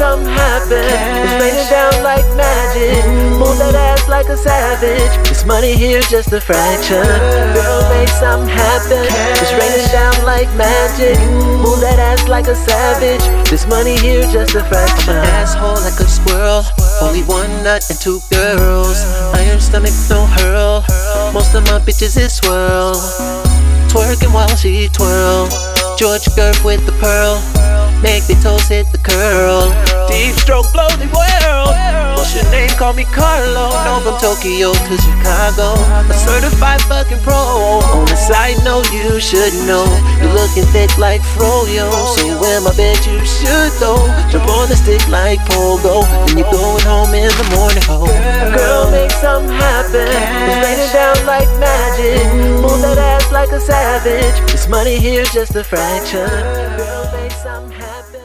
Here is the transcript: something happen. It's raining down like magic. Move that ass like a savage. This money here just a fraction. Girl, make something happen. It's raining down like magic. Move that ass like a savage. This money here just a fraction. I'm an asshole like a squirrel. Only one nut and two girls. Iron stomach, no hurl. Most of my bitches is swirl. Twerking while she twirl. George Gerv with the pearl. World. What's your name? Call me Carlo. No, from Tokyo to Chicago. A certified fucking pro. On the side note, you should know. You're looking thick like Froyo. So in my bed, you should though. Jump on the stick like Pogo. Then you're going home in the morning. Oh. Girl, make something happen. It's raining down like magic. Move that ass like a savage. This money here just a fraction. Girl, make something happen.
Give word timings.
something 0.00 0.32
happen. 0.32 0.80
It's 0.80 1.36
raining 1.36 1.68
down 1.68 1.92
like 2.02 2.24
magic. 2.32 3.04
Move 3.36 3.60
that 3.60 3.76
ass 3.76 4.08
like 4.08 4.30
a 4.32 4.36
savage. 4.36 5.12
This 5.28 5.44
money 5.44 5.76
here 5.76 6.00
just 6.00 6.32
a 6.32 6.40
fraction. 6.40 7.04
Girl, 7.52 7.84
make 7.92 8.08
something 8.08 8.48
happen. 8.48 9.04
It's 9.36 9.52
raining 9.52 9.92
down 9.92 10.16
like 10.24 10.48
magic. 10.56 11.20
Move 11.60 11.84
that 11.84 12.00
ass 12.00 12.26
like 12.28 12.48
a 12.48 12.56
savage. 12.56 13.20
This 13.50 13.66
money 13.68 14.00
here 14.00 14.24
just 14.32 14.54
a 14.54 14.64
fraction. 14.64 15.20
I'm 15.20 15.20
an 15.20 15.36
asshole 15.36 15.76
like 15.84 16.00
a 16.00 16.08
squirrel. 16.08 16.64
Only 17.04 17.20
one 17.28 17.50
nut 17.62 17.84
and 17.90 18.00
two 18.00 18.20
girls. 18.32 19.04
Iron 19.36 19.60
stomach, 19.60 19.92
no 20.08 20.24
hurl. 20.40 20.80
Most 21.36 21.52
of 21.52 21.64
my 21.68 21.76
bitches 21.76 22.16
is 22.16 22.40
swirl. 22.40 22.96
Twerking 23.92 24.32
while 24.32 24.56
she 24.56 24.88
twirl. 24.88 25.44
George 26.00 26.24
Gerv 26.32 26.64
with 26.64 26.86
the 26.86 26.96
pearl. 27.04 27.36
World. 31.20 31.76
What's 32.16 32.34
your 32.34 32.44
name? 32.52 32.70
Call 32.76 32.92
me 32.92 33.04
Carlo. 33.12 33.72
No, 33.84 34.00
from 34.04 34.16
Tokyo 34.20 34.72
to 34.72 34.94
Chicago. 35.00 35.76
A 36.08 36.14
certified 36.14 36.80
fucking 36.88 37.20
pro. 37.20 37.34
On 37.34 38.04
the 38.04 38.16
side 38.16 38.56
note, 38.64 38.88
you 38.92 39.20
should 39.20 39.52
know. 39.68 39.84
You're 40.20 40.32
looking 40.32 40.64
thick 40.72 40.96
like 40.98 41.22
Froyo. 41.34 41.88
So 42.16 42.28
in 42.44 42.62
my 42.62 42.72
bed, 42.76 42.98
you 43.04 43.18
should 43.24 43.72
though. 43.80 44.04
Jump 44.30 44.48
on 44.48 44.68
the 44.68 44.76
stick 44.76 45.00
like 45.08 45.40
Pogo. 45.48 46.04
Then 46.28 46.38
you're 46.38 46.52
going 46.52 46.84
home 46.84 47.14
in 47.14 47.28
the 47.28 47.46
morning. 47.56 47.84
Oh. 47.88 48.06
Girl, 48.54 48.90
make 48.90 49.10
something 49.12 49.52
happen. 49.56 50.08
It's 50.08 50.60
raining 50.60 50.92
down 50.92 51.18
like 51.26 51.48
magic. 51.58 52.24
Move 52.60 52.80
that 52.82 52.98
ass 52.98 53.32
like 53.32 53.50
a 53.50 53.60
savage. 53.60 54.36
This 54.52 54.68
money 54.68 54.98
here 54.98 55.24
just 55.24 55.56
a 55.56 55.64
fraction. 55.64 56.28
Girl, 56.28 57.10
make 57.12 57.32
something 57.32 57.72
happen. 57.72 58.20